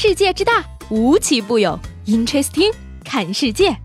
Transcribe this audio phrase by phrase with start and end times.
[0.00, 1.76] 世界之大，无奇不有。
[2.06, 2.72] Interesting，
[3.04, 3.76] 看世界。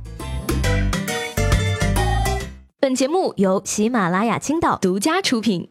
[2.79, 5.67] 本节目由喜马拉雅青岛独家出品。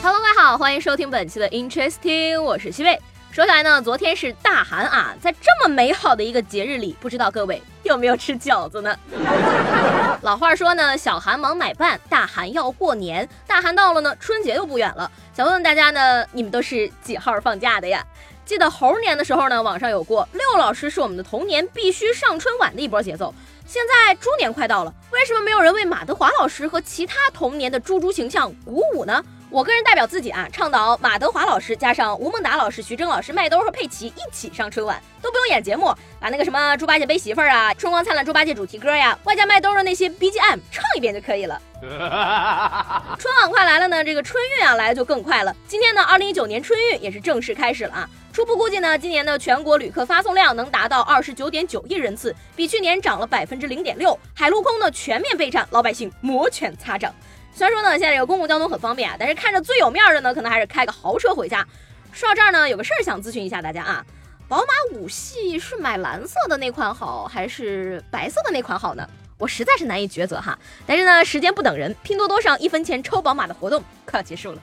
[0.00, 2.96] Hello，各位好，欢迎收听本期的 Interesting，我是西贝。
[3.32, 8.96] 说起来呢，昨天是大寒啊，在这么美好的一个节日里，不知道各位有没有吃饺子呢？
[10.22, 13.28] 老话说呢，小寒忙买办，大寒要过年。
[13.46, 15.10] 大寒到了呢，春节又不远了。
[15.34, 18.04] 想问问大家呢，你们都是几号放假的呀？
[18.44, 23.34] 记得猴年的时候呢，网上有过六老师是我们的童年必须上春晚的一波节奏。
[23.66, 29.24] 现在猪年快到了，为什么没有人为马德华老师和其他童年的猪猪形象鼓舞呢？
[29.48, 41.62] 我个人代表自己啊，倡导马德华老师加上吴孟达老师、徐峥老师、麦兜和佩奇一起上春晚，都不用演节目，把那个什么猪八戒背媳妇儿啊、春光灿烂猪八戒主题歌呀，外加麦兜的那些 BGM 唱一遍就可以了。
[41.80, 45.54] 春晚快来了呢，这个春运啊来的就更快了。
[45.68, 48.10] 今天呢，二零一九年春运也是正式开始了啊。
[48.32, 54.18] 初步估计呢，今年的全国旅客发送量能达到二十九点九亿人次，比去年涨了百分之零点六。
[54.34, 57.14] 海陆空呢全面备战，老百姓摩拳擦掌。
[57.56, 61.66] 虽然说呢，现在这个公共交通很方便啊，但是看着最有面的呢，可能还是开个豪车回家。
[62.12, 64.04] 说到这儿呢，有个事儿想咨询一下大家啊，
[64.46, 69.08] 宝马五系是买蓝色的那款好，还是白色的那款好呢？
[69.38, 70.58] 我实在是难以抉择哈。
[70.86, 74.58] 但是呢，时间不等人，拼多多上一分钱抽宝马的活动快要结束了。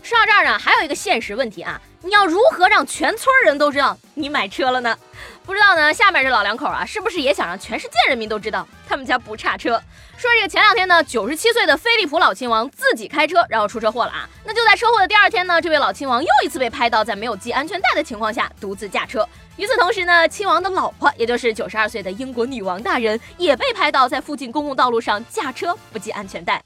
[0.00, 4.96] 说到这儿呢，还有一个现实问题啊，你要如何让全村人都知道你买车了呢？
[5.44, 9.82] 不知道呢，下面这老两口啊，是不是也想让全世界人民都知道他们家不差车？
[10.18, 14.28] 说这个前两天呢，九十七岁的菲利普老亲王自己开车，然后出车祸了啊。
[14.44, 19.26] 那就在车祸的第二天呢，这位老亲王又一次被拍到在没有系安全带的情况下独自驾车。
[19.56, 26.62] 与此同时呢，亲王的老婆，也就是九十二岁的英国女王大人，也被拍到在附近公共道路上驾车不系安全带。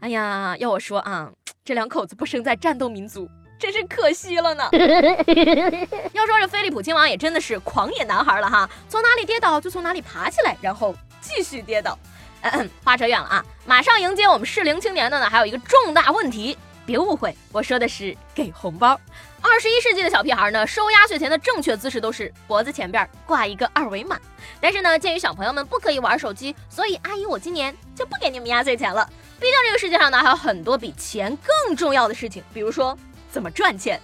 [0.00, 1.30] 哎呀，要我说啊，
[1.62, 3.28] 这两口子不生在战斗民族。
[3.58, 4.66] 真是可惜了呢。
[6.14, 11.98] 要说这菲利普亲王也真的是狂野男孩了哈，从哪里跌倒就从哪里爬起来，然后继续跌倒。
[12.42, 18.98] 嗯嗯话扯远了啊，马上迎接我们适龄青年的呢，还有一个重大问题，别误会，我说的是给红包。
[19.42, 24.18] 二十一世纪的小屁孩呢，收压岁钱的正确姿势都是脖子前边挂一个二维码。
[24.60, 29.08] 但是呢，鉴于小朋友们不可以玩手机，所以阿姨我今年就不给你们压岁钱了。
[29.38, 32.96] 毕竟这个世界上呢，还有很多比钱更重要的事情，比如说。
[33.32, 34.00] 怎么赚钱？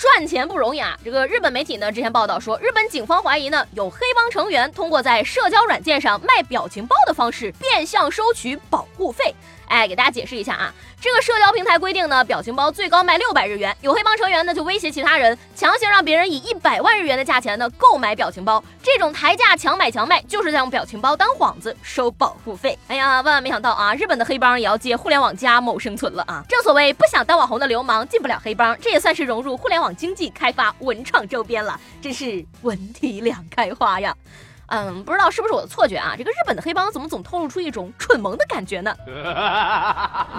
[0.00, 0.98] 赚钱不容易啊！
[1.04, 9.34] 这个日本媒体呢，之前报道说，日本警方怀疑呢，有黑帮成员通过在社交软件上卖表情包的方式，变相收取保护费。
[9.70, 13.74] 哎，给大家解释一下啊，这个社交平台规定呢，表情包最高卖六百日元。
[13.82, 18.62] 有黑帮成员呢，就威胁其他人，强行让别人以一百万日元的价钱呢购买表情包。
[18.82, 22.76] 这种抬价强买强卖，就是在用表情包当幌子收保护费。
[22.88, 26.44] 哎呀，万万没想到啊，日本的黑帮也要借互联网加谋生存了啊！
[26.48, 34.12] 正所谓不想当网红的流氓进不了黑帮，这也算是融入互联网经济，开发文创周边了，真是文体两开花呀。
[34.70, 36.14] 嗯，不知道是不是我的错觉啊？
[36.16, 38.94] 这个日本的黑帮怎么总透露出一种蠢萌的感觉呢？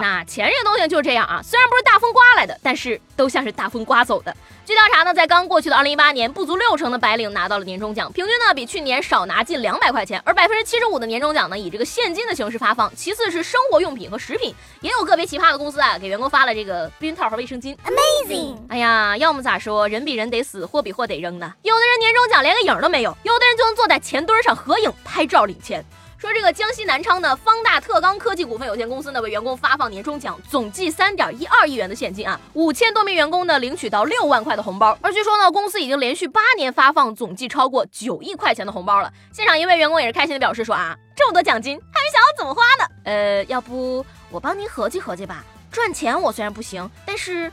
[0.00, 4.34] 那钱这个东西就是这样啊，虽然不是大风刮来的，但是都像是大风刮走的。
[4.64, 10.22] 据调查呢，在刚过去的二零一八年，不足六成的白领拿到了年终奖，平均呢比去年少拿近两百块钱。
[10.24, 17.76] 而百分之七十五的年终奖呢以这个现金的形式发放，其次是生活用品和食品，也有个别奇葩的公司啊给员工发了这个避孕套和卫生巾。
[17.84, 18.56] Amazing！
[18.68, 21.52] 哎呀，要么咋说，人比人得死，货比货得扔呢？
[21.62, 25.84] 有的人年终奖连个影都没有，有的人就能坐在钱墩上合影拍照领钱。
[26.16, 34.96] 说这个江西南昌的方大特钢科技股份有限公司呢，为员工发放年终奖，总计三点一二亿元的现金啊，五千多名员工呢领取到六万块的红包。
[35.02, 39.12] 而据说呢，公司已经连续八年发放总计超过九亿块钱的红包了。
[39.32, 42.88] 现场一位员工也是开心的表示说啊，这么多奖金，还没想好怎么花呢。
[43.02, 45.44] 呃，要不我帮您合计合计吧。
[45.72, 47.50] 赚钱我虽然不行，但是。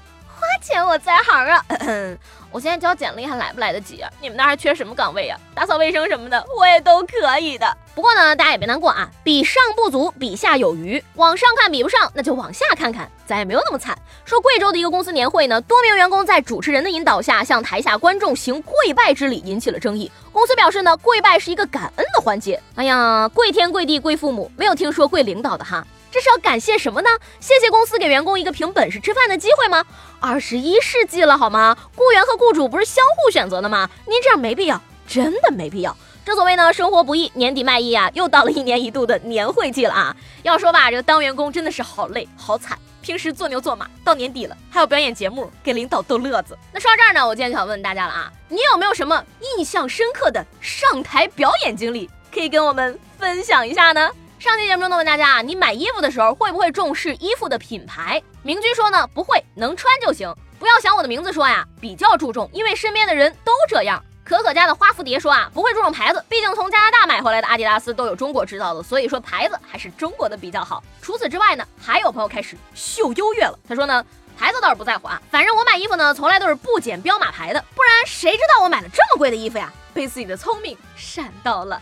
[0.50, 1.64] 花钱我在行啊，
[2.50, 4.10] 我现在交简历还来不来得及啊？
[4.20, 5.40] 你们那还缺什么岗位啊？
[5.54, 7.78] 打扫卫生什么的我也都可以的。
[7.94, 11.04] 不过呢，大家也别难过啊，比上不足，比下有余。
[11.16, 13.96] 往上看比不上，那就往下看看，咱也没有那么惨。
[14.25, 20.12] 说贵州的一个公司年会呢，多名员工在主持人的引导下向台下观众行跪拜之礼，引起了争议。
[20.34, 22.60] 公司表示呢，跪拜是一个感恩的环节。
[22.74, 25.86] 哎呀，跪天跪地跪父母，没有听说跪领导的哈。
[26.11, 27.09] 这是要感谢什么呢？
[27.39, 29.85] 谢谢公司给员工一个凭本事吃饭的机会吗？
[30.19, 31.77] 二十一世纪了好吗？
[31.95, 33.89] 雇员和雇主不是相互选择的吗？
[34.07, 35.95] 您这样没必要，真的没必要。
[36.25, 40.15] 正所谓呢，生活不易，年底卖艺啊，又到了一年一度的年会季了啊。
[40.44, 46.57] 要说吧，这个当员工真的是好累好惨，平时做牛做马，到年底了还要表演节目给领导逗乐子。
[46.73, 49.23] 那说到这儿呢，我今天就想问大家了啊，你有没有什么
[49.57, 54.09] 印象深刻的上台表演经历，可以跟我们分享一下呢？
[54.39, 58.24] 上期节目中呢问大家啊，你买衣服的时候会不会重视衣服的品牌？
[58.41, 60.33] 明君说呢不会，能穿就行。
[60.57, 64.01] 不要想我的名字说呀，比较注重，因为身边的人都这样。
[64.24, 70.81] 可可家的花蝴蝶说啊，不会注重牌子，毕竟从加拿大买回来的阿迪达斯都有中国制造的，所以说牌子还是中国的比较好。
[71.01, 73.59] 除此之外呢，还有朋友开始秀优越了。
[73.68, 74.06] 他说呢，
[74.38, 79.69] 牌子倒是不在乎啊，反正我买衣服呢，从来都是不捡标码牌的，不然谁知道我买了这么贵的衣服呀？
[79.94, 81.81] 被自己的聪明闪到了。